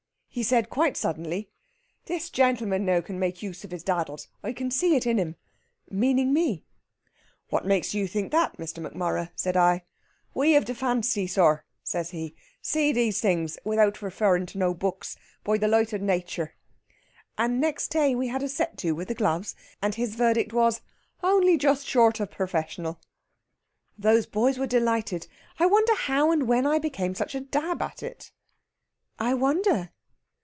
He 0.33 0.43
said 0.43 0.69
quite 0.69 0.95
suddenly, 0.95 1.49
'This 2.05 2.29
gentleman 2.29 2.85
now 2.85 3.01
can 3.01 3.19
make 3.19 3.43
use 3.43 3.65
of 3.65 3.71
his 3.71 3.83
daddles. 3.83 4.29
I 4.41 4.53
can 4.53 4.71
see 4.71 4.95
it 4.95 5.05
in 5.05 5.17
him' 5.17 5.35
meaning 5.89 6.31
me. 6.31 6.63
'What 7.49 7.65
makes 7.65 7.93
you 7.93 8.07
think 8.07 8.31
that, 8.31 8.55
Mr. 8.55 8.81
Macmorrough?' 8.81 9.27
said 9.35 9.57
I. 9.57 9.83
'We 10.33 10.55
of 10.55 10.65
the 10.67 10.73
fancy, 10.73 11.27
sir,' 11.27 11.65
says 11.83 12.11
he, 12.11 12.33
'see 12.61 12.93
these 12.93 13.19
things, 13.19 13.59
without 13.65 14.01
referrin' 14.01 14.45
to 14.47 14.57
no 14.57 14.73
books, 14.73 15.17
by 15.43 15.57
the 15.57 15.67
light 15.67 15.91
of 15.91 16.01
Nature.' 16.01 16.53
And 17.37 17.59
next 17.59 17.89
day 17.89 18.15
we 18.15 18.29
had 18.29 18.41
a 18.41 18.47
set 18.47 18.77
to 18.77 18.93
with 18.93 19.09
the 19.09 19.15
gloves, 19.15 19.53
and 19.81 19.95
his 19.95 20.15
verdict 20.15 20.53
was 20.53 20.79
'Only 21.21 21.57
just 21.57 21.85
short 21.85 22.21
of 22.21 22.31
professional.' 22.31 23.01
Those 23.97 24.27
boys 24.27 24.57
were 24.57 24.65
delighted. 24.65 25.27
I 25.59 25.65
wonder 25.65 25.93
how 25.93 26.31
and 26.31 26.47
when 26.47 26.65
I 26.65 26.79
became 26.79 27.15
such 27.15 27.35
a 27.35 27.41
dab 27.41 27.81
at 27.81 28.01
it?" 28.01 28.31
"I 29.19 29.33
wonder!" 29.33 29.91